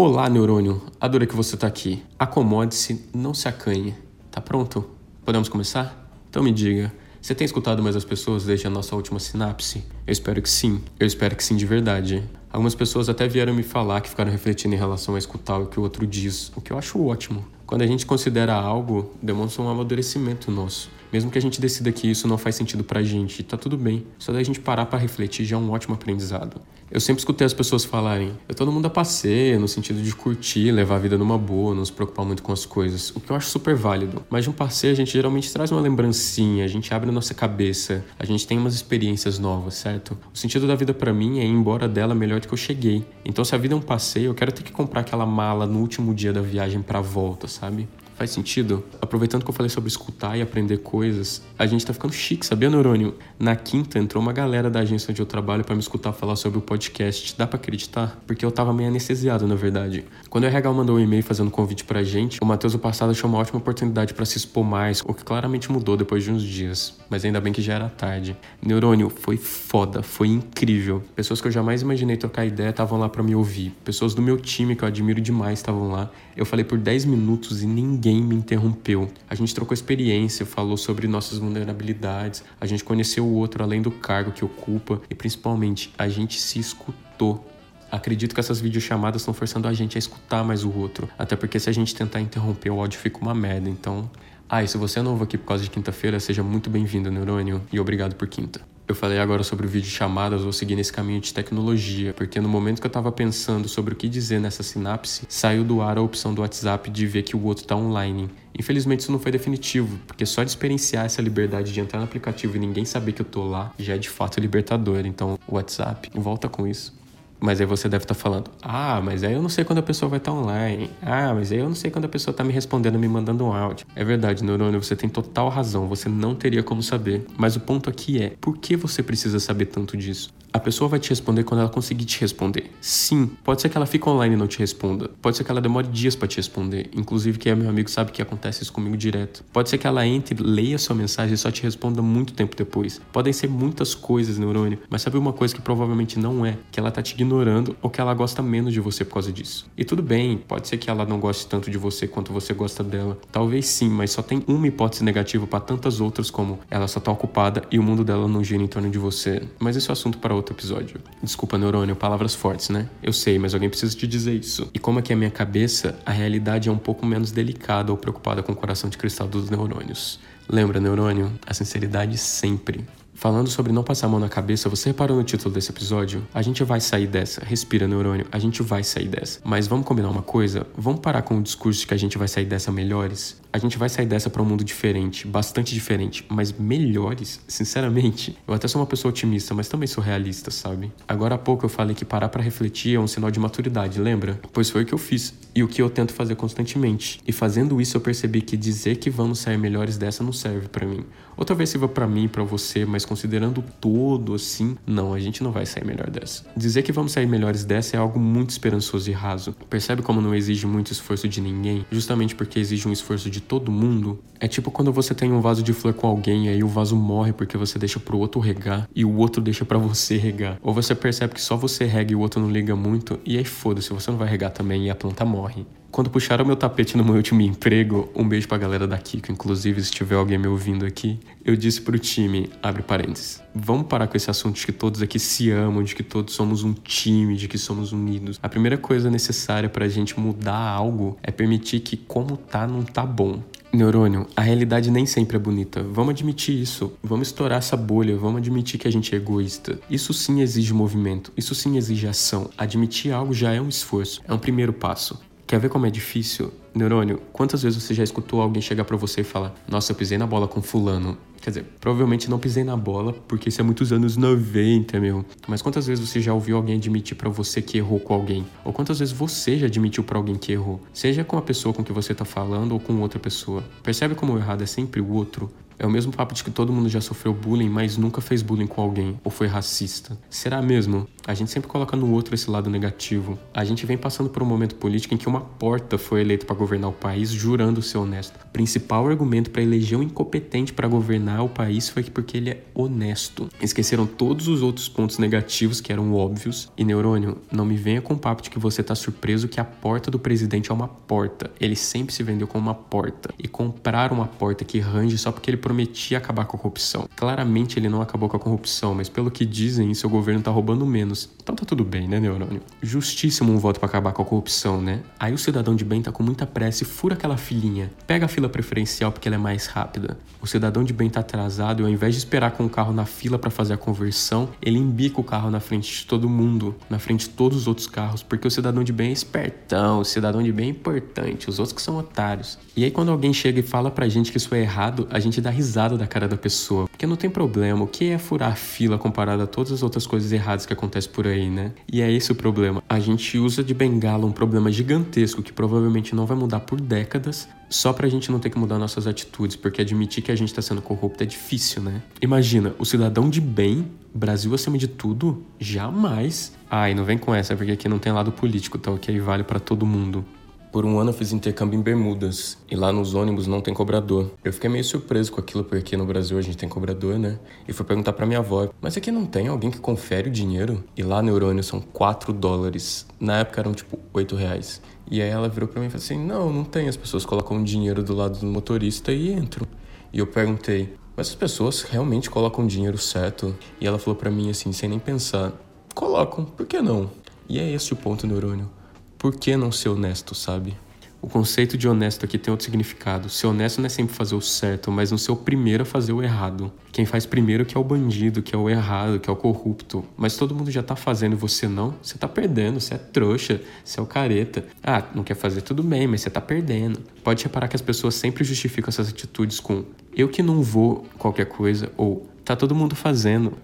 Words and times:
Olá, 0.00 0.28
neurônio. 0.28 0.80
Adorei 1.00 1.26
que 1.26 1.34
você 1.34 1.56
está 1.56 1.66
aqui. 1.66 2.04
Acomode-se, 2.16 3.06
não 3.12 3.34
se 3.34 3.48
acanhe. 3.48 3.96
Tá 4.30 4.40
pronto? 4.40 4.88
Podemos 5.24 5.48
começar? 5.48 6.08
Então 6.30 6.40
me 6.40 6.52
diga, 6.52 6.92
você 7.20 7.34
tem 7.34 7.44
escutado 7.44 7.82
mais 7.82 7.96
as 7.96 8.04
pessoas 8.04 8.44
desde 8.44 8.68
a 8.68 8.70
nossa 8.70 8.94
última 8.94 9.18
sinapse? 9.18 9.82
Eu 10.06 10.12
espero 10.12 10.40
que 10.40 10.48
sim. 10.48 10.80
Eu 11.00 11.06
espero 11.08 11.34
que 11.34 11.42
sim 11.42 11.56
de 11.56 11.66
verdade. 11.66 12.22
Algumas 12.48 12.76
pessoas 12.76 13.08
até 13.08 13.26
vieram 13.26 13.52
me 13.52 13.64
falar 13.64 14.00
que 14.00 14.08
ficaram 14.08 14.30
refletindo 14.30 14.72
em 14.72 14.78
relação 14.78 15.16
a 15.16 15.18
escutar 15.18 15.58
o 15.58 15.66
que 15.66 15.80
o 15.80 15.82
outro 15.82 16.06
diz, 16.06 16.52
o 16.54 16.60
que 16.60 16.72
eu 16.72 16.78
acho 16.78 17.04
ótimo. 17.04 17.44
Quando 17.66 17.82
a 17.82 17.86
gente 17.88 18.06
considera 18.06 18.54
algo, 18.54 19.12
demonstra 19.20 19.64
um 19.64 19.68
amadurecimento 19.68 20.48
nosso. 20.48 20.92
Mesmo 21.12 21.30
que 21.30 21.38
a 21.38 21.42
gente 21.42 21.60
decida 21.60 21.90
que 21.90 22.10
isso 22.10 22.28
não 22.28 22.38
faz 22.38 22.54
sentido 22.54 22.84
pra 22.84 23.02
gente, 23.02 23.42
tá 23.42 23.56
tudo 23.56 23.76
bem. 23.76 24.06
Só 24.18 24.32
da 24.32 24.42
gente 24.42 24.60
parar 24.60 24.86
para 24.86 24.98
refletir 24.98 25.44
já 25.44 25.56
é 25.56 25.58
um 25.58 25.70
ótimo 25.70 25.94
aprendizado. 25.94 26.60
Eu 26.90 27.00
sempre 27.00 27.20
escutei 27.20 27.44
as 27.44 27.52
pessoas 27.52 27.84
falarem: 27.84 28.32
eu 28.48 28.54
todo 28.54 28.72
mundo 28.72 28.86
a 28.86 28.90
passeio, 28.90 29.60
no 29.60 29.68
sentido 29.68 30.02
de 30.02 30.14
curtir, 30.14 30.70
levar 30.72 30.96
a 30.96 30.98
vida 30.98 31.18
numa 31.18 31.36
boa, 31.36 31.74
não 31.74 31.84
se 31.84 31.92
preocupar 31.92 32.24
muito 32.24 32.42
com 32.42 32.50
as 32.50 32.64
coisas. 32.64 33.10
O 33.10 33.20
que 33.20 33.30
eu 33.30 33.36
acho 33.36 33.50
super 33.50 33.74
válido. 33.74 34.22
Mas 34.30 34.44
de 34.44 34.50
um 34.50 34.54
passeio 34.54 34.92
a 34.92 34.96
gente 34.96 35.12
geralmente 35.12 35.52
traz 35.52 35.70
uma 35.70 35.80
lembrancinha, 35.80 36.64
a 36.64 36.68
gente 36.68 36.92
abre 36.94 37.10
a 37.10 37.12
nossa 37.12 37.34
cabeça, 37.34 38.04
a 38.18 38.24
gente 38.24 38.46
tem 38.46 38.56
umas 38.56 38.74
experiências 38.74 39.38
novas, 39.38 39.74
certo? 39.74 40.16
O 40.32 40.38
sentido 40.38 40.66
da 40.66 40.74
vida 40.74 40.94
para 40.94 41.12
mim 41.12 41.40
é 41.40 41.44
ir 41.44 41.50
embora 41.50 41.86
dela 41.86 42.14
melhor 42.14 42.40
do 42.40 42.48
que 42.48 42.54
eu 42.54 42.58
cheguei. 42.58 43.04
Então 43.22 43.44
se 43.44 43.54
a 43.54 43.58
vida 43.58 43.74
é 43.74 43.76
um 43.76 43.82
passeio, 43.82 44.26
eu 44.26 44.34
quero 44.34 44.50
ter 44.50 44.62
que 44.62 44.72
comprar 44.72 45.00
aquela 45.00 45.26
mala 45.26 45.66
no 45.66 45.80
último 45.80 46.14
dia 46.14 46.32
da 46.32 46.40
viagem 46.40 46.80
para 46.80 47.00
volta, 47.02 47.46
sabe? 47.46 47.86
Faz 48.18 48.32
sentido? 48.32 48.84
Aproveitando 49.00 49.44
que 49.44 49.50
eu 49.50 49.54
falei 49.54 49.70
sobre 49.70 49.86
escutar 49.86 50.36
e 50.36 50.42
aprender 50.42 50.78
coisas, 50.78 51.40
a 51.56 51.64
gente 51.66 51.86
tá 51.86 51.92
ficando 51.92 52.12
chique, 52.12 52.44
sabia, 52.44 52.68
Neurônio? 52.68 53.14
Na 53.38 53.54
quinta 53.54 53.96
entrou 53.96 54.20
uma 54.20 54.32
galera 54.32 54.68
da 54.68 54.80
agência 54.80 55.12
onde 55.12 55.22
eu 55.22 55.26
trabalho 55.26 55.62
para 55.62 55.76
me 55.76 55.80
escutar 55.80 56.12
falar 56.12 56.34
sobre 56.34 56.58
o 56.58 56.60
podcast. 56.60 57.36
Dá 57.38 57.46
para 57.46 57.60
acreditar? 57.60 58.20
Porque 58.26 58.44
eu 58.44 58.50
tava 58.50 58.72
meio 58.72 58.88
anestesiado, 58.88 59.46
na 59.46 59.54
verdade. 59.54 60.04
Quando 60.28 60.42
o 60.42 60.46
RH 60.48 60.72
mandou 60.72 60.96
um 60.96 60.98
e-mail 61.00 61.22
fazendo 61.22 61.48
convite 61.48 61.84
pra 61.84 62.02
gente, 62.02 62.42
o 62.42 62.44
Matheus 62.44 62.72
do 62.72 62.80
passado 62.80 63.10
achou 63.12 63.30
uma 63.30 63.38
ótima 63.38 63.60
oportunidade 63.60 64.12
para 64.12 64.24
se 64.24 64.36
expor 64.36 64.64
mais, 64.64 65.00
o 65.06 65.14
que 65.14 65.22
claramente 65.22 65.70
mudou 65.70 65.96
depois 65.96 66.24
de 66.24 66.32
uns 66.32 66.42
dias. 66.42 66.98
Mas 67.08 67.24
ainda 67.24 67.40
bem 67.40 67.52
que 67.52 67.62
já 67.62 67.74
era 67.74 67.88
tarde. 67.88 68.36
Neurônio, 68.60 69.10
foi 69.10 69.36
foda, 69.36 70.02
foi 70.02 70.26
incrível. 70.26 71.04
Pessoas 71.14 71.40
que 71.40 71.46
eu 71.46 71.52
jamais 71.52 71.82
imaginei 71.82 72.16
trocar 72.16 72.44
ideia 72.44 72.70
estavam 72.70 72.98
lá 72.98 73.08
para 73.08 73.22
me 73.22 73.36
ouvir. 73.36 73.72
Pessoas 73.84 74.12
do 74.12 74.20
meu 74.20 74.36
time 74.38 74.74
que 74.74 74.82
eu 74.82 74.88
admiro 74.88 75.20
demais 75.20 75.60
estavam 75.60 75.88
lá. 75.88 76.10
Eu 76.36 76.44
falei 76.44 76.64
por 76.64 76.78
10 76.78 77.04
minutos 77.04 77.62
e 77.62 77.66
ninguém 77.66 78.07
ninguém 78.08 78.22
me 78.22 78.34
interrompeu. 78.34 79.10
A 79.28 79.34
gente 79.34 79.54
trocou 79.54 79.74
experiência, 79.74 80.46
falou 80.46 80.76
sobre 80.76 81.06
nossas 81.06 81.38
vulnerabilidades, 81.38 82.42
a 82.60 82.66
gente 82.66 82.82
conheceu 82.82 83.24
o 83.24 83.34
outro 83.34 83.62
além 83.62 83.82
do 83.82 83.90
cargo 83.90 84.32
que 84.32 84.44
ocupa 84.44 85.00
e 85.10 85.14
principalmente 85.14 85.92
a 85.98 86.08
gente 86.08 86.40
se 86.40 86.58
escutou. 86.58 87.46
Acredito 87.90 88.34
que 88.34 88.40
essas 88.40 88.60
videochamadas 88.60 89.22
estão 89.22 89.32
forçando 89.34 89.68
a 89.68 89.72
gente 89.72 89.96
a 89.96 89.98
escutar 89.98 90.44
mais 90.44 90.64
o 90.64 90.70
outro, 90.70 91.08
até 91.18 91.36
porque 91.36 91.58
se 91.58 91.68
a 91.68 91.72
gente 91.72 91.94
tentar 91.94 92.20
interromper 92.20 92.70
o 92.70 92.80
áudio 92.80 92.98
fica 92.98 93.18
uma 93.18 93.34
merda, 93.34 93.68
então 93.68 94.10
ah, 94.48 94.62
e 94.62 94.68
se 94.68 94.78
você 94.78 94.98
é 94.98 95.02
novo 95.02 95.24
aqui 95.24 95.36
por 95.36 95.46
causa 95.46 95.62
de 95.62 95.70
quinta-feira, 95.70 96.18
seja 96.18 96.42
muito 96.42 96.70
bem-vindo, 96.70 97.10
Neurônio, 97.10 97.62
e 97.70 97.78
obrigado 97.78 98.14
por 98.14 98.28
quinta. 98.28 98.77
Eu 98.88 98.94
falei 98.94 99.18
agora 99.18 99.42
sobre 99.42 99.66
o 99.66 99.68
vídeo 99.68 99.90
chamadas, 99.90 100.42
vou 100.42 100.52
seguir 100.52 100.74
nesse 100.74 100.90
caminho 100.90 101.20
de 101.20 101.34
tecnologia, 101.34 102.14
porque 102.14 102.40
no 102.40 102.48
momento 102.48 102.80
que 102.80 102.86
eu 102.86 102.90
tava 102.90 103.12
pensando 103.12 103.68
sobre 103.68 103.92
o 103.92 103.96
que 103.96 104.08
dizer 104.08 104.40
nessa 104.40 104.62
sinapse, 104.62 105.26
saiu 105.28 105.62
do 105.62 105.82
ar 105.82 105.98
a 105.98 106.00
opção 106.00 106.32
do 106.32 106.40
WhatsApp 106.40 106.88
de 106.88 107.06
ver 107.06 107.22
que 107.22 107.36
o 107.36 107.44
outro 107.44 107.66
tá 107.66 107.76
online. 107.76 108.30
Infelizmente 108.58 109.00
isso 109.00 109.12
não 109.12 109.18
foi 109.18 109.30
definitivo, 109.30 109.98
porque 110.06 110.24
só 110.24 110.42
de 110.42 110.48
experienciar 110.48 111.04
essa 111.04 111.20
liberdade 111.20 111.70
de 111.70 111.80
entrar 111.80 111.98
no 111.98 112.06
aplicativo 112.06 112.56
e 112.56 112.58
ninguém 112.58 112.86
saber 112.86 113.12
que 113.12 113.20
eu 113.20 113.26
tô 113.26 113.44
lá 113.44 113.74
já 113.78 113.94
é 113.94 113.98
de 113.98 114.08
fato 114.08 114.40
libertador. 114.40 115.04
Então, 115.04 115.38
WhatsApp, 115.46 116.10
volta 116.14 116.48
com 116.48 116.66
isso. 116.66 116.97
Mas 117.40 117.60
aí 117.60 117.66
você 117.66 117.88
deve 117.88 118.04
estar 118.04 118.14
tá 118.14 118.20
falando: 118.20 118.50
ah, 118.62 119.00
mas 119.02 119.22
aí 119.22 119.32
eu 119.32 119.42
não 119.42 119.48
sei 119.48 119.64
quando 119.64 119.78
a 119.78 119.82
pessoa 119.82 120.08
vai 120.08 120.18
estar 120.18 120.32
tá 120.32 120.36
online. 120.36 120.90
Ah, 121.02 121.32
mas 121.34 121.52
aí 121.52 121.58
eu 121.58 121.68
não 121.68 121.74
sei 121.74 121.90
quando 121.90 122.06
a 122.06 122.08
pessoa 122.08 122.32
está 122.32 122.42
me 122.42 122.52
respondendo, 122.52 122.98
me 122.98 123.08
mandando 123.08 123.44
um 123.44 123.52
áudio. 123.52 123.86
É 123.94 124.04
verdade, 124.04 124.44
neurônio, 124.44 124.82
você 124.82 124.96
tem 124.96 125.08
total 125.08 125.48
razão, 125.48 125.86
você 125.86 126.08
não 126.08 126.34
teria 126.34 126.62
como 126.62 126.82
saber. 126.82 127.26
Mas 127.36 127.56
o 127.56 127.60
ponto 127.60 127.88
aqui 127.88 128.22
é: 128.22 128.32
por 128.40 128.58
que 128.58 128.76
você 128.76 129.02
precisa 129.02 129.38
saber 129.38 129.66
tanto 129.66 129.96
disso? 129.96 130.30
A 130.58 130.60
pessoa 130.60 130.88
vai 130.88 130.98
te 130.98 131.10
responder 131.10 131.44
quando 131.44 131.60
ela 131.60 131.68
conseguir 131.68 132.04
te 132.04 132.20
responder. 132.20 132.68
Sim, 132.80 133.30
pode 133.44 133.62
ser 133.62 133.68
que 133.68 133.76
ela 133.76 133.86
fique 133.86 134.08
online 134.08 134.34
e 134.34 134.36
não 134.36 134.48
te 134.48 134.58
responda. 134.58 135.08
Pode 135.22 135.36
ser 135.36 135.44
que 135.44 135.52
ela 135.52 135.60
demore 135.60 135.86
dias 135.86 136.16
para 136.16 136.26
te 136.26 136.38
responder. 136.38 136.90
Inclusive, 136.96 137.38
que 137.38 137.48
é 137.48 137.54
meu 137.54 137.70
amigo 137.70 137.88
sabe 137.88 138.10
que 138.10 138.20
acontece 138.20 138.64
isso 138.64 138.72
comigo 138.72 138.96
direto. 138.96 139.44
Pode 139.52 139.68
ser 139.70 139.78
que 139.78 139.86
ela 139.86 140.04
entre, 140.04 140.34
leia 140.42 140.76
sua 140.76 140.96
mensagem 140.96 141.34
e 141.34 141.36
só 141.36 141.52
te 141.52 141.62
responda 141.62 142.02
muito 142.02 142.32
tempo 142.32 142.56
depois. 142.56 143.00
Podem 143.12 143.32
ser 143.32 143.48
muitas 143.48 143.94
coisas, 143.94 144.36
neurônio, 144.36 144.80
mas 144.90 145.00
sabe 145.00 145.16
uma 145.16 145.32
coisa 145.32 145.54
que 145.54 145.60
provavelmente 145.60 146.18
não 146.18 146.44
é? 146.44 146.58
Que 146.72 146.80
ela 146.80 146.90
tá 146.90 147.00
te 147.00 147.14
ignorando 147.14 147.76
ou 147.80 147.88
que 147.88 148.00
ela 148.00 148.12
gosta 148.12 148.42
menos 148.42 148.72
de 148.72 148.80
você 148.80 149.04
por 149.04 149.14
causa 149.14 149.32
disso. 149.32 149.64
E 149.76 149.84
tudo 149.84 150.02
bem, 150.02 150.38
pode 150.38 150.66
ser 150.66 150.76
que 150.78 150.90
ela 150.90 151.06
não 151.06 151.20
goste 151.20 151.46
tanto 151.46 151.70
de 151.70 151.78
você 151.78 152.08
quanto 152.08 152.32
você 152.32 152.52
gosta 152.52 152.82
dela. 152.82 153.16
Talvez 153.30 153.64
sim, 153.64 153.88
mas 153.88 154.10
só 154.10 154.22
tem 154.22 154.42
uma 154.48 154.66
hipótese 154.66 155.04
negativa 155.04 155.46
para 155.46 155.60
tantas 155.60 156.00
outras 156.00 156.32
como 156.32 156.58
ela 156.68 156.88
só 156.88 156.98
tá 156.98 157.12
ocupada 157.12 157.62
e 157.70 157.78
o 157.78 157.82
mundo 157.84 158.02
dela 158.02 158.26
não 158.26 158.42
gira 158.42 158.60
em 158.60 158.66
torno 158.66 158.90
de 158.90 158.98
você. 158.98 159.40
Mas 159.60 159.76
esse 159.76 159.88
é 159.88 159.90
o 159.90 159.92
assunto 159.92 160.18
para 160.18 160.34
outro 160.34 160.47
episódio. 160.52 161.00
Desculpa, 161.22 161.58
neurônio, 161.58 161.96
palavras 161.96 162.34
fortes, 162.34 162.68
né? 162.68 162.88
Eu 163.02 163.12
sei, 163.12 163.38
mas 163.38 163.54
alguém 163.54 163.68
precisa 163.68 163.96
te 163.96 164.06
dizer 164.06 164.34
isso. 164.34 164.70
E 164.74 164.78
como 164.78 164.98
aqui 164.98 165.12
é 165.12 165.14
a 165.14 165.18
minha 165.18 165.30
cabeça, 165.30 165.98
a 166.04 166.10
realidade 166.10 166.68
é 166.68 166.72
um 166.72 166.78
pouco 166.78 167.04
menos 167.04 167.30
delicada 167.30 167.90
ou 167.92 167.98
preocupada 167.98 168.42
com 168.42 168.52
o 168.52 168.56
coração 168.56 168.88
de 168.88 168.98
cristal 168.98 169.28
dos 169.28 169.50
neurônios. 169.50 170.20
Lembra, 170.48 170.80
neurônio? 170.80 171.32
A 171.46 171.52
sinceridade 171.52 172.16
sempre. 172.16 172.84
Falando 173.18 173.50
sobre 173.50 173.72
não 173.72 173.82
passar 173.82 174.06
a 174.06 174.10
mão 174.10 174.20
na 174.20 174.28
cabeça, 174.28 174.68
você 174.68 174.90
reparou 174.90 175.16
no 175.16 175.24
título 175.24 175.52
desse 175.52 175.72
episódio? 175.72 176.24
A 176.32 176.40
gente 176.40 176.62
vai 176.62 176.80
sair 176.80 177.08
dessa. 177.08 177.44
Respira, 177.44 177.88
neurônio. 177.88 178.24
A 178.30 178.38
gente 178.38 178.62
vai 178.62 178.84
sair 178.84 179.08
dessa. 179.08 179.40
Mas 179.42 179.66
vamos 179.66 179.84
combinar 179.84 180.08
uma 180.08 180.22
coisa? 180.22 180.64
Vamos 180.76 181.00
parar 181.00 181.22
com 181.22 181.36
o 181.36 181.42
discurso 181.42 181.80
de 181.80 181.88
que 181.88 181.94
a 181.94 181.96
gente 181.96 182.16
vai 182.16 182.28
sair 182.28 182.44
dessa 182.44 182.70
melhores? 182.70 183.36
A 183.58 183.60
gente 183.60 183.76
vai 183.76 183.88
sair 183.88 184.06
dessa 184.06 184.30
para 184.30 184.40
um 184.40 184.44
mundo 184.44 184.62
diferente, 184.62 185.26
bastante 185.26 185.74
diferente, 185.74 186.24
mas 186.28 186.52
melhores, 186.52 187.40
sinceramente. 187.48 188.38
Eu 188.46 188.54
até 188.54 188.68
sou 188.68 188.80
uma 188.80 188.86
pessoa 188.86 189.10
otimista, 189.10 189.52
mas 189.52 189.66
também 189.66 189.88
sou 189.88 190.02
realista, 190.02 190.48
sabe? 190.48 190.92
Agora 191.08 191.34
há 191.34 191.38
pouco 191.38 191.64
eu 191.64 191.68
falei 191.68 191.92
que 191.92 192.04
parar 192.04 192.28
para 192.28 192.40
refletir 192.40 192.94
é 192.94 193.00
um 193.00 193.08
sinal 193.08 193.32
de 193.32 193.40
maturidade, 193.40 194.00
lembra? 194.00 194.40
Pois 194.52 194.70
foi 194.70 194.84
o 194.84 194.86
que 194.86 194.94
eu 194.94 194.98
fiz 194.98 195.34
e 195.56 195.64
o 195.64 195.66
que 195.66 195.82
eu 195.82 195.90
tento 195.90 196.12
fazer 196.12 196.36
constantemente. 196.36 197.20
E 197.26 197.32
fazendo 197.32 197.80
isso 197.80 197.96
eu 197.96 198.00
percebi 198.00 198.42
que 198.42 198.56
dizer 198.56 198.98
que 198.98 199.10
vamos 199.10 199.40
sair 199.40 199.58
melhores 199.58 199.98
dessa 199.98 200.22
não 200.22 200.32
serve 200.32 200.68
para 200.68 200.86
mim. 200.86 201.04
Ou 201.36 201.44
talvez 201.44 201.70
sirva 201.70 201.86
para 201.86 202.06
mim 202.06 202.26
para 202.26 202.42
você, 202.42 202.84
mas 202.84 203.04
considerando 203.04 203.64
todo 203.80 204.34
assim, 204.34 204.76
não, 204.84 205.14
a 205.14 205.20
gente 205.20 205.42
não 205.42 205.52
vai 205.52 205.64
sair 205.64 205.84
melhor 205.84 206.10
dessa. 206.10 206.44
Dizer 206.56 206.82
que 206.82 206.90
vamos 206.90 207.12
sair 207.12 207.26
melhores 207.26 207.64
dessa 207.64 207.96
é 207.96 207.98
algo 207.98 208.18
muito 208.18 208.50
esperançoso 208.50 209.08
e 209.08 209.12
raso. 209.12 209.54
Percebe 209.70 210.02
como 210.02 210.20
não 210.20 210.34
exige 210.34 210.66
muito 210.66 210.92
esforço 210.92 211.28
de 211.28 211.40
ninguém, 211.40 211.86
justamente 211.92 212.34
porque 212.34 212.58
exige 212.58 212.88
um 212.88 212.92
esforço 212.92 213.30
de 213.30 213.40
todo 213.48 213.72
mundo? 213.72 214.22
É 214.38 214.46
tipo 214.46 214.70
quando 214.70 214.92
você 214.92 215.14
tem 215.14 215.32
um 215.32 215.40
vaso 215.40 215.62
de 215.62 215.72
flor 215.72 215.94
com 215.94 216.06
alguém 216.06 216.46
e 216.46 216.48
aí 216.50 216.62
o 216.62 216.68
vaso 216.68 216.94
morre 216.94 217.32
porque 217.32 217.56
você 217.56 217.78
deixa 217.78 217.98
pro 217.98 218.18
outro 218.18 218.40
regar 218.40 218.88
e 218.94 219.04
o 219.04 219.16
outro 219.16 219.42
deixa 219.42 219.64
para 219.64 219.78
você 219.78 220.16
regar. 220.16 220.58
Ou 220.62 220.72
você 220.72 220.94
percebe 220.94 221.34
que 221.34 221.40
só 221.40 221.56
você 221.56 221.84
rega 221.84 222.12
e 222.12 222.14
o 222.14 222.20
outro 222.20 222.40
não 222.40 222.50
liga 222.50 222.76
muito 222.76 223.18
e 223.24 223.36
aí 223.38 223.44
foda-se, 223.44 223.92
você 223.92 224.10
não 224.10 224.18
vai 224.18 224.28
regar 224.28 224.52
também 224.52 224.86
e 224.86 224.90
a 224.90 224.94
planta 224.94 225.24
morre. 225.24 225.66
Quando 225.90 226.10
puxaram 226.10 226.44
meu 226.44 226.54
tapete 226.54 226.96
no 226.96 227.04
meu 227.04 227.14
último 227.14 227.40
emprego, 227.40 228.10
um 228.14 228.28
beijo 228.28 228.46
pra 228.46 228.58
galera 228.58 228.86
da 228.86 228.98
Kiko, 228.98 229.32
inclusive 229.32 229.82
se 229.82 229.90
tiver 229.90 230.16
alguém 230.16 230.38
me 230.38 230.46
ouvindo 230.46 230.84
aqui, 230.84 231.18
eu 231.44 231.56
disse 231.56 231.80
pro 231.80 231.98
time, 231.98 232.50
abre 232.62 232.82
parênteses, 232.82 233.42
vamos 233.54 233.86
parar 233.86 234.06
com 234.06 234.16
esse 234.16 234.30
assunto 234.30 234.56
de 234.56 234.66
que 234.66 234.72
todos 234.72 235.00
aqui 235.00 235.18
se 235.18 235.50
amam, 235.50 235.82
de 235.82 235.94
que 235.94 236.02
todos 236.02 236.34
somos 236.34 236.62
um 236.62 236.74
time, 236.74 237.36
de 237.36 237.48
que 237.48 237.56
somos 237.56 237.90
unidos. 237.90 238.38
A 238.42 238.48
primeira 238.48 238.76
coisa 238.76 239.10
necessária 239.10 239.68
pra 239.68 239.88
gente 239.88 240.20
mudar 240.20 240.58
algo 240.58 241.16
é 241.22 241.30
permitir 241.30 241.80
que 241.80 241.96
como 241.96 242.36
tá 242.36 242.66
não 242.66 242.82
tá 242.82 243.04
bom. 243.04 243.42
Neurônio, 243.72 244.26
a 244.34 244.40
realidade 244.40 244.90
nem 244.90 245.04
sempre 245.04 245.36
é 245.36 245.40
bonita. 245.40 245.82
Vamos 245.82 246.10
admitir 246.10 246.58
isso. 246.58 246.92
Vamos 247.02 247.28
estourar 247.28 247.58
essa 247.58 247.76
bolha. 247.76 248.16
Vamos 248.16 248.38
admitir 248.38 248.80
que 248.80 248.88
a 248.88 248.90
gente 248.90 249.14
é 249.14 249.18
egoísta. 249.18 249.78
Isso 249.90 250.14
sim 250.14 250.40
exige 250.40 250.72
movimento. 250.72 251.30
Isso 251.36 251.54
sim 251.54 251.76
exige 251.76 252.06
ação. 252.06 252.48
Admitir 252.56 253.12
algo 253.12 253.34
já 253.34 253.52
é 253.52 253.60
um 253.60 253.68
esforço. 253.68 254.22
É 254.26 254.32
um 254.32 254.38
primeiro 254.38 254.72
passo. 254.72 255.20
Quer 255.48 255.58
ver 255.58 255.70
como 255.70 255.86
é 255.86 255.90
difícil? 255.90 256.52
Neurônio, 256.74 257.22
quantas 257.32 257.62
vezes 257.62 257.82
você 257.82 257.94
já 257.94 258.04
escutou 258.04 258.42
alguém 258.42 258.60
chegar 258.60 258.84
para 258.84 258.98
você 258.98 259.22
e 259.22 259.24
falar: 259.24 259.54
Nossa, 259.66 259.92
eu 259.92 259.96
pisei 259.96 260.18
na 260.18 260.26
bola 260.26 260.46
com 260.46 260.60
Fulano? 260.60 261.16
Quer 261.40 261.48
dizer, 261.48 261.64
provavelmente 261.80 262.28
não 262.28 262.38
pisei 262.38 262.62
na 262.62 262.76
bola, 262.76 263.14
porque 263.26 263.48
isso 263.48 263.58
é 263.58 263.64
muitos 263.64 263.90
anos 263.90 264.18
90, 264.18 265.00
meu. 265.00 265.24
Mas 265.46 265.62
quantas 265.62 265.86
vezes 265.86 266.06
você 266.06 266.20
já 266.20 266.34
ouviu 266.34 266.58
alguém 266.58 266.76
admitir 266.76 267.16
para 267.16 267.30
você 267.30 267.62
que 267.62 267.78
errou 267.78 267.98
com 267.98 268.12
alguém? 268.12 268.46
Ou 268.62 268.74
quantas 268.74 268.98
vezes 268.98 269.14
você 269.14 269.56
já 269.56 269.68
admitiu 269.68 270.04
para 270.04 270.18
alguém 270.18 270.34
que 270.34 270.52
errou? 270.52 270.82
Seja 270.92 271.24
com 271.24 271.38
a 271.38 271.42
pessoa 271.42 271.72
com 271.72 271.82
que 271.82 271.94
você 271.94 272.14
tá 272.14 272.26
falando 272.26 272.72
ou 272.72 272.80
com 272.80 273.00
outra 273.00 273.18
pessoa. 273.18 273.64
Percebe 273.82 274.14
como 274.14 274.34
o 274.34 274.38
errado 274.38 274.62
é 274.62 274.66
sempre 274.66 275.00
o 275.00 275.10
outro? 275.10 275.50
É 275.78 275.86
o 275.86 275.90
mesmo 275.90 276.12
papo 276.12 276.34
de 276.34 276.42
que 276.42 276.50
todo 276.50 276.72
mundo 276.72 276.88
já 276.88 277.00
sofreu 277.00 277.32
bullying, 277.32 277.68
mas 277.68 277.96
nunca 277.96 278.20
fez 278.20 278.42
bullying 278.42 278.66
com 278.66 278.82
alguém 278.82 279.18
ou 279.22 279.30
foi 279.30 279.46
racista. 279.46 280.18
Será 280.28 280.60
mesmo? 280.60 281.08
A 281.28 281.34
gente 281.34 281.50
sempre 281.50 281.68
coloca 281.68 281.94
no 281.94 282.10
outro 282.10 282.34
esse 282.34 282.50
lado 282.50 282.70
negativo. 282.70 283.38
A 283.52 283.62
gente 283.62 283.84
vem 283.84 283.98
passando 283.98 284.30
por 284.30 284.42
um 284.42 284.46
momento 284.46 284.76
político 284.76 285.12
em 285.12 285.18
que 285.18 285.28
uma 285.28 285.42
porta 285.42 285.98
foi 285.98 286.22
eleita 286.22 286.46
para 286.46 286.56
governar 286.56 286.88
o 286.88 286.94
país 286.94 287.28
jurando 287.30 287.82
ser 287.82 287.98
honesto. 287.98 288.34
O 288.46 288.48
principal 288.48 289.06
argumento 289.06 289.50
para 289.50 289.60
eleger 289.60 289.98
um 289.98 290.02
incompetente 290.02 290.72
para 290.72 290.88
governar 290.88 291.44
o 291.44 291.48
país 291.50 291.90
foi 291.90 292.02
porque 292.04 292.38
ele 292.38 292.48
é 292.48 292.62
honesto. 292.74 293.46
Esqueceram 293.60 294.06
todos 294.06 294.48
os 294.48 294.62
outros 294.62 294.88
pontos 294.88 295.18
negativos 295.18 295.82
que 295.82 295.92
eram 295.92 296.14
óbvios. 296.14 296.72
E 296.78 296.82
neurônio, 296.82 297.36
não 297.52 297.66
me 297.66 297.76
venha 297.76 298.00
com 298.00 298.14
o 298.14 298.18
papo 298.18 298.40
de 298.40 298.48
que 298.48 298.58
você 298.58 298.82
tá 298.82 298.94
surpreso 298.94 299.48
que 299.48 299.60
a 299.60 299.64
porta 299.64 300.10
do 300.10 300.18
presidente 300.18 300.70
é 300.70 300.74
uma 300.74 300.88
porta. 300.88 301.50
Ele 301.60 301.76
sempre 301.76 302.14
se 302.14 302.22
vendeu 302.22 302.46
como 302.46 302.68
uma 302.68 302.74
porta. 302.74 303.34
E 303.38 303.46
comprar 303.46 304.14
uma 304.14 304.26
porta 304.26 304.64
que 304.64 304.78
range 304.78 305.18
só 305.18 305.30
porque 305.30 305.50
ele 305.50 305.58
prometia 305.58 306.16
acabar 306.16 306.46
com 306.46 306.56
a 306.56 306.58
corrupção. 306.58 307.06
Claramente 307.14 307.78
ele 307.78 307.90
não 307.90 308.00
acabou 308.00 308.30
com 308.30 308.36
a 308.38 308.40
corrupção, 308.40 308.94
mas 308.94 309.10
pelo 309.10 309.30
que 309.30 309.44
dizem, 309.44 309.92
seu 309.92 310.08
governo 310.08 310.40
tá 310.40 310.50
roubando 310.50 310.86
menos 310.86 311.17
Deus 311.18 311.37
então 311.48 311.56
tá 311.56 311.64
tudo 311.64 311.82
bem, 311.82 312.06
né, 312.06 312.20
Neurônio? 312.20 312.60
Justíssimo 312.82 313.50
um 313.50 313.56
voto 313.56 313.80
para 313.80 313.88
acabar 313.88 314.12
com 314.12 314.20
a 314.20 314.24
corrupção, 314.24 314.82
né? 314.82 315.00
Aí 315.18 315.32
o 315.32 315.38
cidadão 315.38 315.74
de 315.74 315.82
bem 315.82 316.02
tá 316.02 316.12
com 316.12 316.22
muita 316.22 316.46
pressa 316.46 316.82
e 316.82 316.86
fura 316.86 317.14
aquela 317.14 317.38
filinha. 317.38 317.90
Pega 318.06 318.26
a 318.26 318.28
fila 318.28 318.50
preferencial 318.50 319.10
porque 319.10 319.26
ela 319.26 319.36
é 319.36 319.38
mais 319.38 319.66
rápida. 319.66 320.18
O 320.42 320.46
cidadão 320.46 320.84
de 320.84 320.92
bem 320.92 321.08
tá 321.08 321.20
atrasado 321.20 321.80
e 321.80 321.84
ao 321.84 321.88
invés 321.88 322.14
de 322.14 322.18
esperar 322.18 322.50
com 322.50 322.66
o 322.66 322.68
carro 322.68 322.92
na 322.92 323.06
fila 323.06 323.38
para 323.38 323.50
fazer 323.50 323.72
a 323.72 323.76
conversão, 323.78 324.50
ele 324.60 324.78
embica 324.78 325.20
o 325.20 325.24
carro 325.24 325.50
na 325.50 325.58
frente 325.58 326.00
de 326.00 326.06
todo 326.06 326.28
mundo, 326.28 326.76
na 326.90 326.98
frente 326.98 327.20
de 327.20 327.30
todos 327.30 327.56
os 327.56 327.66
outros 327.66 327.86
carros, 327.86 328.22
porque 328.22 328.46
o 328.46 328.50
cidadão 328.50 328.84
de 328.84 328.92
bem 328.92 329.08
é 329.08 329.12
espertão, 329.12 330.00
o 330.00 330.04
cidadão 330.04 330.42
de 330.42 330.52
bem 330.52 330.66
é 330.66 330.70
importante, 330.70 331.48
os 331.48 331.58
outros 331.58 331.74
que 331.74 331.82
são 331.82 331.96
otários. 331.96 332.58
E 332.76 332.84
aí 332.84 332.90
quando 332.90 333.10
alguém 333.10 333.32
chega 333.32 333.58
e 333.58 333.62
fala 333.62 333.90
pra 333.90 334.06
gente 334.08 334.30
que 334.30 334.36
isso 334.36 334.54
é 334.54 334.60
errado, 334.60 335.08
a 335.10 335.18
gente 335.18 335.40
dá 335.40 335.50
risada 335.50 335.96
da 335.96 336.06
cara 336.06 336.28
da 336.28 336.36
pessoa, 336.36 336.86
porque 336.88 337.06
não 337.06 337.16
tem 337.16 337.30
problema. 337.30 337.82
O 337.82 337.86
que 337.86 338.10
é 338.10 338.18
furar 338.18 338.52
a 338.52 338.56
fila 338.56 338.98
comparado 338.98 339.42
a 339.42 339.46
todas 339.46 339.72
as 339.72 339.82
outras 339.82 340.06
coisas 340.06 340.30
erradas 340.30 340.66
que 340.66 340.72
acontecem 340.72 341.10
por 341.10 341.26
aí, 341.26 341.37
né? 341.46 341.72
E 341.90 342.00
é 342.00 342.10
esse 342.10 342.32
o 342.32 342.34
problema. 342.34 342.82
A 342.88 342.98
gente 342.98 343.38
usa 343.38 343.62
de 343.62 343.74
bengala 343.74 344.26
um 344.26 344.32
problema 344.32 344.72
gigantesco 344.72 345.42
que 345.42 345.52
provavelmente 345.52 346.14
não 346.14 346.26
vai 346.26 346.36
mudar 346.36 346.60
por 346.60 346.80
décadas, 346.80 347.48
só 347.68 347.92
pra 347.92 348.08
gente 348.08 348.30
não 348.32 348.38
ter 348.38 348.50
que 348.50 348.58
mudar 348.58 348.78
nossas 348.78 349.06
atitudes, 349.06 349.54
porque 349.56 349.82
admitir 349.82 350.22
que 350.22 350.32
a 350.32 350.36
gente 350.36 350.52
tá 350.52 350.62
sendo 350.62 350.80
corrupto 350.80 351.22
é 351.22 351.26
difícil, 351.26 351.82
né? 351.82 352.02
Imagina, 352.20 352.74
o 352.78 352.84
cidadão 352.84 353.28
de 353.28 353.40
bem, 353.40 353.86
Brasil 354.14 354.54
acima 354.54 354.78
de 354.78 354.88
tudo, 354.88 355.44
jamais. 355.60 356.52
Ai, 356.70 356.94
não 356.94 357.04
vem 357.04 357.18
com 357.18 357.34
essa, 357.34 357.54
porque 357.54 357.72
aqui 357.72 357.88
não 357.88 357.98
tem 357.98 358.12
lado 358.12 358.32
político, 358.32 358.78
tá 358.78 358.90
ok? 358.90 359.20
Vale 359.20 359.44
para 359.44 359.60
todo 359.60 359.84
mundo. 359.84 360.24
Por 360.70 360.84
um 360.84 360.98
ano 360.98 361.10
eu 361.10 361.14
fiz 361.14 361.32
intercâmbio 361.32 361.78
em 361.78 361.82
Bermudas 361.82 362.58
e 362.70 362.76
lá 362.76 362.92
nos 362.92 363.14
ônibus 363.14 363.46
não 363.46 363.58
tem 363.58 363.72
cobrador. 363.72 364.30
Eu 364.44 364.52
fiquei 364.52 364.68
meio 364.68 364.84
surpreso 364.84 365.32
com 365.32 365.40
aquilo 365.40 365.64
porque 365.64 365.96
no 365.96 366.04
Brasil 366.04 366.36
a 366.36 366.42
gente 366.42 366.58
tem 366.58 366.68
cobrador, 366.68 367.18
né? 367.18 367.38
E 367.66 367.72
fui 367.72 367.86
perguntar 367.86 368.12
para 368.12 368.26
minha 368.26 368.40
avó: 368.40 368.68
"Mas 368.78 368.94
aqui 368.94 369.10
não 369.10 369.24
tem 369.24 369.48
alguém 369.48 369.70
que 369.70 369.78
confere 369.78 370.28
o 370.28 370.32
dinheiro?" 370.32 370.84
E 370.94 371.02
lá 371.02 371.22
Neurônio 371.22 371.64
são 371.64 371.80
4 371.80 372.34
dólares. 372.34 373.06
Na 373.18 373.38
época 373.38 373.60
eram 373.62 373.72
tipo 373.72 373.98
8 374.12 374.36
reais. 374.36 374.82
E 375.10 375.22
aí 375.22 375.30
ela 375.30 375.48
virou 375.48 375.66
para 375.68 375.80
mim 375.80 375.86
e 375.86 375.90
falou 375.90 376.04
assim: 376.04 376.18
"Não, 376.18 376.52
não 376.52 376.64
tem. 376.64 376.86
As 376.86 376.96
pessoas 376.96 377.24
colocam 377.24 377.58
o 377.58 377.64
dinheiro 377.64 378.02
do 378.02 378.14
lado 378.14 378.38
do 378.38 378.46
motorista 378.46 379.10
e 379.10 379.32
entram." 379.32 379.66
E 380.12 380.18
eu 380.18 380.26
perguntei: 380.26 380.92
"Mas 381.16 381.28
as 381.28 381.34
pessoas 381.34 381.80
realmente 381.80 382.28
colocam 382.28 382.66
o 382.66 382.68
dinheiro 382.68 382.98
certo?" 382.98 383.56
E 383.80 383.86
ela 383.86 383.98
falou 383.98 384.16
para 384.16 384.30
mim 384.30 384.50
assim, 384.50 384.70
sem 384.72 384.90
nem 384.90 384.98
pensar: 384.98 385.50
"Colocam. 385.94 386.44
Por 386.44 386.66
que 386.66 386.82
não?" 386.82 387.10
E 387.48 387.58
é 387.58 387.70
esse 387.70 387.94
o 387.94 387.96
ponto, 387.96 388.26
Neurônio 388.26 388.77
por 389.18 389.34
que 389.34 389.56
não 389.56 389.72
ser 389.72 389.88
honesto, 389.88 390.34
sabe? 390.34 390.76
O 391.20 391.26
conceito 391.26 391.76
de 391.76 391.88
honesto 391.88 392.24
aqui 392.24 392.38
tem 392.38 392.52
outro 392.52 392.64
significado. 392.64 393.28
Ser 393.28 393.48
honesto 393.48 393.80
não 393.80 393.86
é 393.86 393.88
sempre 393.88 394.14
fazer 394.14 394.36
o 394.36 394.40
certo, 394.40 394.92
mas 394.92 395.10
não 395.10 395.18
ser 395.18 395.32
o 395.32 395.36
primeiro 395.36 395.82
a 395.82 395.86
fazer 395.86 396.12
o 396.12 396.22
errado. 396.22 396.72
Quem 396.92 397.04
faz 397.04 397.26
primeiro 397.26 397.66
que 397.66 397.76
é 397.76 397.80
o 397.80 397.82
bandido, 397.82 398.40
que 398.40 398.54
é 398.54 398.58
o 398.58 398.70
errado, 398.70 399.18
que 399.18 399.28
é 399.28 399.32
o 399.32 399.36
corrupto. 399.36 400.04
Mas 400.16 400.36
todo 400.36 400.54
mundo 400.54 400.70
já 400.70 400.80
tá 400.80 400.94
fazendo 400.94 401.32
e 401.32 401.36
você 401.36 401.66
não, 401.66 401.96
você 402.00 402.16
tá 402.16 402.28
perdendo, 402.28 402.80
você 402.80 402.94
é 402.94 402.98
trouxa, 402.98 403.60
você 403.84 403.98
é 403.98 404.02
o 404.02 404.06
careta. 404.06 404.64
Ah, 404.80 405.02
não 405.12 405.24
quer 405.24 405.34
fazer 405.34 405.62
tudo 405.62 405.82
bem, 405.82 406.06
mas 406.06 406.20
você 406.20 406.30
tá 406.30 406.40
perdendo. 406.40 407.00
Pode 407.24 407.42
reparar 407.42 407.66
que 407.66 407.74
as 407.74 407.82
pessoas 407.82 408.14
sempre 408.14 408.44
justificam 408.44 408.88
essas 408.88 409.08
atitudes 409.08 409.58
com 409.58 409.84
eu 410.14 410.28
que 410.28 410.42
não 410.42 410.62
vou 410.62 411.04
qualquer 411.18 411.46
coisa 411.46 411.90
ou 411.96 412.28
tá 412.44 412.54
todo 412.54 412.76
mundo 412.76 412.94
fazendo. 412.94 413.54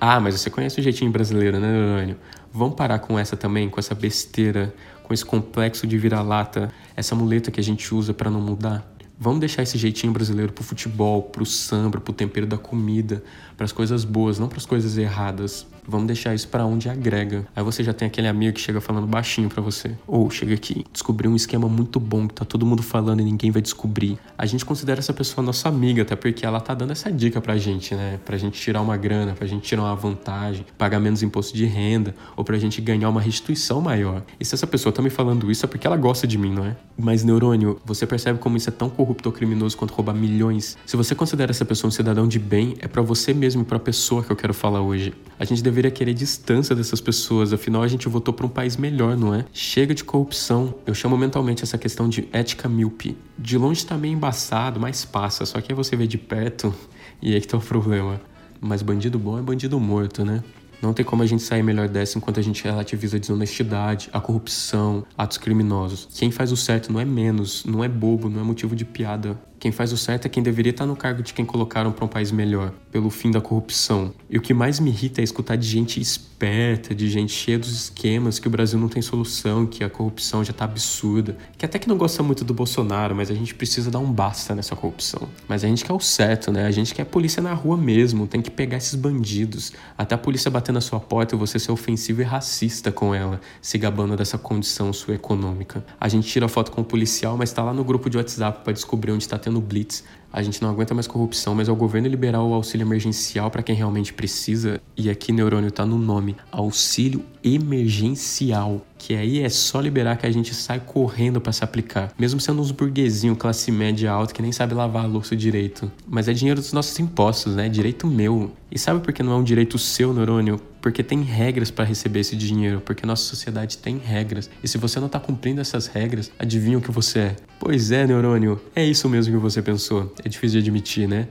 Ah, 0.00 0.18
mas 0.18 0.40
você 0.40 0.48
conhece 0.48 0.80
o 0.80 0.82
jeitinho 0.82 1.10
brasileiro, 1.10 1.60
né, 1.60 1.70
Lorânio? 1.70 2.16
Vamos 2.50 2.74
parar 2.74 2.98
com 3.00 3.18
essa 3.18 3.36
também, 3.36 3.68
com 3.68 3.78
essa 3.78 3.94
besteira, 3.94 4.74
com 5.02 5.12
esse 5.12 5.22
complexo 5.22 5.86
de 5.86 5.98
vira-lata, 5.98 6.72
essa 6.96 7.14
muleta 7.14 7.50
que 7.50 7.60
a 7.60 7.62
gente 7.62 7.94
usa 7.94 8.14
para 8.14 8.30
não 8.30 8.40
mudar? 8.40 8.90
Vamos 9.18 9.40
deixar 9.40 9.62
esse 9.62 9.76
jeitinho 9.76 10.10
brasileiro 10.10 10.54
pro 10.54 10.64
futebol, 10.64 11.24
pro 11.24 11.44
samba, 11.44 12.00
pro 12.00 12.14
tempero 12.14 12.46
da 12.46 12.56
comida, 12.56 13.22
para 13.54 13.66
as 13.66 13.72
coisas 13.72 14.02
boas, 14.02 14.38
não 14.38 14.48
para 14.48 14.56
as 14.56 14.64
coisas 14.64 14.96
erradas. 14.96 15.66
Vamos 15.86 16.06
deixar 16.06 16.34
isso 16.34 16.48
para 16.48 16.64
onde 16.64 16.88
agrega. 16.88 17.46
Aí 17.54 17.62
você 17.62 17.82
já 17.82 17.92
tem 17.92 18.06
aquele 18.06 18.28
amigo 18.28 18.54
que 18.54 18.60
chega 18.60 18.80
falando 18.80 19.06
baixinho 19.06 19.48
para 19.48 19.62
você. 19.62 19.92
Ou 20.06 20.30
chega 20.30 20.54
aqui, 20.54 20.84
descobriu 20.92 21.30
um 21.30 21.36
esquema 21.36 21.68
muito 21.68 21.98
bom 21.98 22.28
que 22.28 22.34
tá 22.34 22.44
todo 22.44 22.64
mundo 22.64 22.82
falando 22.82 23.20
e 23.20 23.24
ninguém 23.24 23.50
vai 23.50 23.62
descobrir. 23.62 24.18
A 24.36 24.46
gente 24.46 24.64
considera 24.64 25.00
essa 25.00 25.12
pessoa 25.12 25.44
nossa 25.44 25.68
amiga, 25.68 26.02
até 26.02 26.16
porque 26.16 26.44
ela 26.44 26.60
tá 26.60 26.74
dando 26.74 26.92
essa 26.92 27.10
dica 27.10 27.40
pra 27.40 27.56
gente, 27.56 27.94
né? 27.94 28.18
Pra 28.24 28.36
gente 28.36 28.60
tirar 28.60 28.80
uma 28.80 28.96
grana, 28.96 29.32
pra 29.32 29.46
gente 29.46 29.62
tirar 29.62 29.82
uma 29.82 29.96
vantagem, 29.96 30.64
pagar 30.78 31.00
menos 31.00 31.22
imposto 31.22 31.56
de 31.56 31.64
renda, 31.64 32.14
ou 32.36 32.44
pra 32.44 32.58
gente 32.58 32.80
ganhar 32.80 33.08
uma 33.08 33.20
restituição 33.20 33.80
maior. 33.80 34.22
E 34.38 34.44
se 34.44 34.54
essa 34.54 34.66
pessoa 34.66 34.92
tá 34.92 35.02
me 35.02 35.10
falando 35.10 35.50
isso 35.50 35.64
é 35.64 35.68
porque 35.68 35.86
ela 35.86 35.96
gosta 35.96 36.26
de 36.26 36.38
mim, 36.38 36.52
não 36.52 36.64
é? 36.64 36.76
Mas, 36.96 37.24
neurônio, 37.24 37.80
você 37.84 38.06
percebe 38.06 38.38
como 38.38 38.56
isso 38.56 38.68
é 38.68 38.72
tão 38.72 38.90
corrupto 38.90 39.28
ou 39.28 39.32
criminoso 39.32 39.76
quanto 39.76 39.92
roubar 39.92 40.14
milhões? 40.14 40.76
Se 40.84 40.96
você 40.96 41.14
considera 41.14 41.50
essa 41.50 41.64
pessoa 41.64 41.88
um 41.88 41.90
cidadão 41.90 42.28
de 42.28 42.38
bem, 42.38 42.74
é 42.80 42.88
para 42.88 43.02
você 43.02 43.32
mesmo 43.32 43.62
e 43.62 43.64
pra 43.64 43.78
pessoa 43.78 44.22
que 44.22 44.30
eu 44.30 44.36
quero 44.36 44.52
falar 44.52 44.80
hoje. 44.80 45.12
A 45.38 45.44
gente 45.44 45.62
deveria 45.70 45.90
querer 45.90 46.12
distância 46.12 46.74
dessas 46.74 47.00
pessoas, 47.00 47.52
afinal 47.52 47.82
a 47.82 47.88
gente 47.88 48.08
votou 48.08 48.34
para 48.34 48.44
um 48.44 48.48
país 48.48 48.76
melhor, 48.76 49.16
não 49.16 49.34
é? 49.34 49.44
Chega 49.52 49.94
de 49.94 50.04
corrupção. 50.04 50.74
Eu 50.84 50.94
chamo 50.94 51.16
mentalmente 51.16 51.62
essa 51.62 51.78
questão 51.78 52.08
de 52.08 52.28
ética 52.32 52.68
míope. 52.68 53.16
De 53.38 53.56
longe 53.56 53.86
tá 53.86 53.96
meio 53.96 54.14
embaçado, 54.14 54.78
mas 54.78 55.04
passa, 55.04 55.46
só 55.46 55.60
que 55.60 55.72
aí 55.72 55.76
você 55.76 55.96
vê 55.96 56.06
de 56.06 56.18
perto 56.18 56.74
e 57.22 57.34
aí 57.34 57.40
que 57.40 57.48
tá 57.48 57.56
o 57.56 57.60
problema. 57.60 58.20
Mas 58.60 58.82
bandido 58.82 59.18
bom 59.18 59.38
é 59.38 59.42
bandido 59.42 59.80
morto, 59.80 60.24
né? 60.24 60.42
Não 60.82 60.94
tem 60.94 61.04
como 61.04 61.22
a 61.22 61.26
gente 61.26 61.42
sair 61.42 61.62
melhor 61.62 61.88
dessa 61.88 62.16
enquanto 62.16 62.40
a 62.40 62.42
gente 62.42 62.64
relativiza 62.64 63.16
a 63.16 63.20
desonestidade, 63.20 64.08
a 64.12 64.20
corrupção, 64.20 65.04
atos 65.16 65.36
criminosos. 65.36 66.08
Quem 66.14 66.30
faz 66.30 66.50
o 66.52 66.56
certo 66.56 66.90
não 66.90 66.98
é 66.98 67.04
menos, 67.04 67.64
não 67.66 67.84
é 67.84 67.88
bobo, 67.88 68.30
não 68.30 68.40
é 68.40 68.42
motivo 68.42 68.74
de 68.74 68.84
piada. 68.84 69.38
Quem 69.60 69.70
faz 69.70 69.92
o 69.92 69.96
certo 69.98 70.24
é 70.24 70.28
quem 70.30 70.42
deveria 70.42 70.70
estar 70.70 70.86
no 70.86 70.96
cargo 70.96 71.22
de 71.22 71.34
quem 71.34 71.44
colocaram 71.44 71.92
para 71.92 72.02
um 72.02 72.08
país 72.08 72.32
melhor, 72.32 72.72
pelo 72.90 73.10
fim 73.10 73.30
da 73.30 73.42
corrupção. 73.42 74.10
E 74.30 74.38
o 74.38 74.40
que 74.40 74.54
mais 74.54 74.80
me 74.80 74.88
irrita 74.88 75.20
é 75.20 75.24
escutar 75.24 75.56
de 75.56 75.68
gente 75.68 76.00
esperta, 76.00 76.94
de 76.94 77.10
gente 77.10 77.30
cheia 77.30 77.58
dos 77.58 77.70
esquemas, 77.70 78.38
que 78.38 78.46
o 78.48 78.50
Brasil 78.50 78.80
não 78.80 78.88
tem 78.88 79.02
solução, 79.02 79.66
que 79.66 79.84
a 79.84 79.90
corrupção 79.90 80.42
já 80.42 80.54
tá 80.54 80.64
absurda. 80.64 81.36
Que 81.58 81.66
até 81.66 81.78
que 81.78 81.86
não 81.86 81.98
gosta 81.98 82.22
muito 82.22 82.42
do 82.42 82.54
Bolsonaro, 82.54 83.14
mas 83.14 83.30
a 83.30 83.34
gente 83.34 83.54
precisa 83.54 83.90
dar 83.90 83.98
um 83.98 84.10
basta 84.10 84.54
nessa 84.54 84.74
corrupção. 84.74 85.28
Mas 85.46 85.62
a 85.62 85.68
gente 85.68 85.84
quer 85.84 85.92
o 85.92 86.00
certo, 86.00 86.50
né? 86.50 86.64
A 86.64 86.70
gente 86.70 86.94
quer 86.94 87.02
a 87.02 87.06
polícia 87.06 87.42
na 87.42 87.52
rua 87.52 87.76
mesmo, 87.76 88.26
tem 88.26 88.40
que 88.40 88.50
pegar 88.50 88.78
esses 88.78 88.94
bandidos. 88.94 89.74
Até 89.98 90.14
a 90.14 90.18
polícia 90.18 90.50
bater 90.50 90.72
na 90.72 90.80
sua 90.80 91.00
porta 91.00 91.34
e 91.34 91.38
você 91.38 91.58
ser 91.58 91.70
ofensivo 91.70 92.22
e 92.22 92.24
racista 92.24 92.90
com 92.90 93.14
ela, 93.14 93.38
se 93.60 93.76
gabando 93.76 94.16
dessa 94.16 94.38
condição 94.38 94.90
sua 94.90 95.16
econômica. 95.16 95.84
A 96.00 96.08
gente 96.08 96.26
tira 96.26 96.48
foto 96.48 96.72
com 96.72 96.80
o 96.80 96.84
policial, 96.84 97.36
mas 97.36 97.52
tá 97.52 97.62
lá 97.62 97.74
no 97.74 97.84
grupo 97.84 98.08
de 98.08 98.16
WhatsApp 98.16 98.64
para 98.64 98.72
descobrir 98.72 99.12
onde 99.12 99.28
tá 99.28 99.36
tendo 99.36 99.49
no 99.50 99.60
Blitz. 99.60 100.04
A 100.32 100.42
gente 100.42 100.62
não 100.62 100.70
aguenta 100.70 100.94
mais 100.94 101.08
corrupção, 101.08 101.56
mas 101.56 101.68
é 101.68 101.72
o 101.72 101.76
governo 101.76 102.06
liberar 102.06 102.40
o 102.40 102.54
auxílio 102.54 102.86
emergencial 102.86 103.50
para 103.50 103.62
quem 103.62 103.74
realmente 103.74 104.12
precisa. 104.12 104.80
E 104.96 105.10
aqui 105.10 105.32
neurônio 105.32 105.72
tá 105.72 105.84
no 105.84 105.98
nome: 105.98 106.36
auxílio 106.52 107.24
emergencial. 107.42 108.86
Que 108.96 109.16
aí 109.16 109.42
é 109.42 109.48
só 109.48 109.80
liberar 109.80 110.16
que 110.16 110.26
a 110.26 110.30
gente 110.30 110.54
sai 110.54 110.78
correndo 110.78 111.40
para 111.40 111.52
se 111.52 111.64
aplicar. 111.64 112.12
Mesmo 112.16 112.38
sendo 112.38 112.62
uns 112.62 112.70
burguesinhos, 112.70 113.38
classe 113.38 113.72
média 113.72 114.12
alta, 114.12 114.32
que 114.32 114.42
nem 114.42 114.52
sabe 114.52 114.72
lavar 114.72 115.04
a 115.04 115.08
louça 115.08 115.34
direito. 115.34 115.90
Mas 116.06 116.28
é 116.28 116.32
dinheiro 116.32 116.60
dos 116.60 116.72
nossos 116.72 116.96
impostos, 117.00 117.56
né? 117.56 117.68
Direito 117.68 118.06
meu. 118.06 118.52
E 118.70 118.78
sabe 118.78 119.00
por 119.00 119.12
que 119.12 119.22
não 119.24 119.32
é 119.32 119.36
um 119.36 119.44
direito 119.44 119.78
seu, 119.78 120.14
neurônio? 120.14 120.60
Porque 120.80 121.02
tem 121.02 121.22
regras 121.22 121.70
para 121.70 121.84
receber 121.84 122.20
esse 122.20 122.36
dinheiro, 122.36 122.80
porque 122.80 123.06
nossa 123.06 123.22
sociedade 123.22 123.78
tem 123.78 123.98
regras. 123.98 124.48
E 124.62 124.68
se 124.68 124.78
você 124.78 124.98
não 124.98 125.08
tá 125.08 125.20
cumprindo 125.20 125.60
essas 125.60 125.86
regras, 125.86 126.30
adivinha 126.38 126.78
o 126.78 126.80
que 126.80 126.90
você 126.90 127.18
é? 127.18 127.36
Pois 127.58 127.90
é, 127.90 128.06
neurônio, 128.06 128.60
é 128.74 128.84
isso 128.84 129.08
mesmo 129.08 129.34
que 129.34 129.40
você 129.40 129.60
pensou. 129.60 130.14
É 130.24 130.28
difícil 130.28 130.60
de 130.60 130.68
admitir, 130.68 131.06
né? 131.06 131.28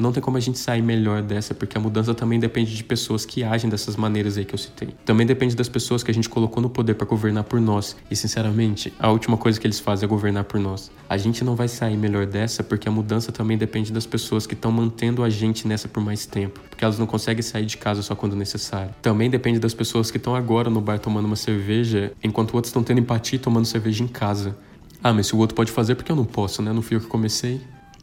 Não 0.00 0.12
tem 0.12 0.22
como 0.22 0.36
a 0.36 0.40
gente 0.40 0.58
sair 0.58 0.82
melhor 0.82 1.22
dessa, 1.22 1.54
porque 1.54 1.76
a 1.76 1.80
mudança 1.80 2.14
também 2.14 2.38
depende 2.38 2.74
de 2.74 2.82
pessoas 2.82 3.26
que 3.26 3.44
agem 3.44 3.68
dessas 3.70 3.96
maneiras 3.96 4.38
aí 4.38 4.44
que 4.44 4.54
eu 4.54 4.58
citei. 4.58 4.88
Também 5.04 5.26
depende 5.26 5.54
das 5.54 5.68
pessoas 5.68 6.02
que 6.02 6.10
a 6.10 6.14
gente 6.14 6.28
colocou 6.28 6.62
no 6.62 6.70
poder 6.70 6.94
para 6.94 7.06
governar 7.06 7.44
por 7.44 7.60
nós. 7.60 7.96
E 8.10 8.16
sinceramente, 8.16 8.92
a 8.98 9.10
última 9.10 9.36
coisa 9.36 9.60
que 9.60 9.66
eles 9.66 9.78
fazem 9.78 10.06
é 10.06 10.08
governar 10.08 10.44
por 10.44 10.58
nós. 10.58 10.90
A 11.08 11.16
gente 11.16 11.44
não 11.44 11.54
vai 11.54 11.68
sair 11.68 11.96
melhor 11.96 12.26
dessa 12.26 12.62
porque 12.62 12.88
a 12.88 12.92
mudança 12.92 13.30
também 13.30 13.58
depende 13.58 13.92
das 13.92 14.06
pessoas 14.06 14.46
que 14.46 14.54
estão 14.54 14.72
mantendo 14.72 15.22
a 15.22 15.28
gente 15.28 15.66
nessa 15.66 15.88
por 15.88 16.02
mais 16.02 16.26
tempo, 16.26 16.60
porque 16.68 16.84
elas 16.84 16.98
não 16.98 17.06
conseguem 17.06 17.42
sair 17.42 17.66
de 17.66 17.76
casa 17.76 18.02
só 18.02 18.14
quando 18.14 18.34
necessário. 18.34 18.94
Também 19.02 19.28
depende 19.28 19.58
das 19.58 19.74
pessoas 19.74 20.10
que 20.10 20.16
estão 20.16 20.34
agora 20.34 20.70
no 20.70 20.80
bar 20.80 20.98
tomando 20.98 21.26
uma 21.26 21.36
cerveja, 21.36 22.12
enquanto 22.22 22.54
outros 22.54 22.70
estão 22.70 22.82
tendo 22.82 23.00
empatia 23.00 23.36
e 23.36 23.40
tomando 23.40 23.66
cerveja 23.66 24.02
em 24.02 24.08
casa. 24.08 24.56
Ah, 25.02 25.12
mas 25.12 25.28
se 25.28 25.34
o 25.34 25.38
outro 25.38 25.54
pode 25.54 25.72
fazer, 25.72 25.94
porque 25.94 26.12
eu 26.12 26.16
não 26.16 26.24
posso, 26.24 26.60
né? 26.60 26.72
Não 26.72 26.82
fui 26.82 26.96
eu 26.96 27.00
que 27.00 27.06
comecei. 27.06 27.60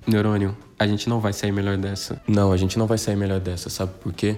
Neurônio, 0.08 0.56
a 0.80 0.88
gente 0.88 1.10
não 1.10 1.20
vai 1.20 1.34
sair 1.34 1.52
melhor 1.52 1.76
dessa. 1.78 2.22
Não, 2.26 2.54
a 2.54 2.58
gente 2.58 2.80
não 2.80 2.88
vai 2.88 2.98
sair 2.98 3.18
melhor 3.18 3.42
dessa, 3.42 3.70
sabe 3.70 3.92
por 4.00 4.14
quê? 4.14 4.38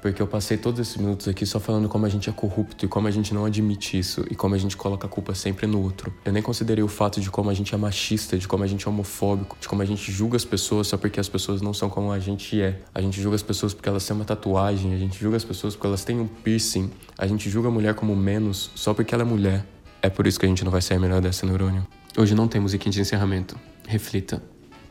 Porque 0.00 0.22
eu 0.22 0.26
passei 0.26 0.56
todos 0.56 0.80
esses 0.80 0.96
minutos 0.96 1.28
aqui 1.28 1.44
só 1.44 1.60
falando 1.60 1.86
como 1.88 2.06
a 2.06 2.08
gente 2.08 2.30
é 2.30 2.32
corrupto 2.32 2.86
e 2.86 2.88
como 2.88 3.06
a 3.06 3.10
gente 3.10 3.34
não 3.34 3.44
admite 3.44 3.98
isso 3.98 4.24
e 4.30 4.34
como 4.34 4.54
a 4.54 4.58
gente 4.58 4.74
coloca 4.76 5.06
a 5.06 5.10
culpa 5.10 5.34
sempre 5.34 5.66
no 5.66 5.82
outro. 5.82 6.10
Eu 6.24 6.32
nem 6.32 6.42
considerei 6.42 6.82
o 6.82 6.88
fato 6.88 7.20
de 7.20 7.30
como 7.30 7.50
a 7.50 7.54
gente 7.54 7.74
é 7.74 7.76
machista, 7.76 8.38
de 8.38 8.48
como 8.48 8.64
a 8.64 8.66
gente 8.66 8.86
é 8.86 8.90
homofóbico, 8.90 9.58
de 9.60 9.68
como 9.68 9.82
a 9.82 9.84
gente 9.84 10.10
julga 10.10 10.36
as 10.36 10.44
pessoas 10.44 10.86
só 10.86 10.96
porque 10.96 11.20
as 11.20 11.28
pessoas 11.28 11.60
não 11.60 11.74
são 11.74 11.90
como 11.90 12.10
a 12.10 12.18
gente 12.18 12.58
é. 12.62 12.80
A 12.94 13.02
gente 13.02 13.20
julga 13.20 13.36
as 13.36 13.42
pessoas 13.42 13.74
porque 13.74 13.90
elas 13.90 14.06
têm 14.06 14.16
uma 14.16 14.24
tatuagem, 14.24 14.94
a 14.94 14.98
gente 14.98 15.20
julga 15.20 15.36
as 15.36 15.44
pessoas 15.44 15.74
porque 15.74 15.86
elas 15.86 16.02
têm 16.02 16.18
um 16.18 16.26
piercing, 16.26 16.90
a 17.18 17.26
gente 17.26 17.50
julga 17.50 17.68
a 17.68 17.70
mulher 17.70 17.94
como 17.94 18.16
menos 18.16 18.70
só 18.74 18.94
porque 18.94 19.14
ela 19.14 19.22
é 19.22 19.26
mulher. 19.26 19.66
É 20.00 20.08
por 20.08 20.26
isso 20.26 20.40
que 20.40 20.46
a 20.46 20.48
gente 20.48 20.64
não 20.64 20.72
vai 20.72 20.80
sair 20.80 20.98
melhor 20.98 21.20
dessa 21.20 21.44
neurônio. 21.44 21.86
Hoje 22.16 22.34
não 22.34 22.48
tem 22.48 22.58
musiquinha 22.58 22.90
de 22.90 23.02
encerramento. 23.02 23.54
Reflita. 23.86 24.42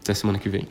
Até 0.10 0.16
semana 0.16 0.40
que 0.40 0.50
vem. 0.50 0.68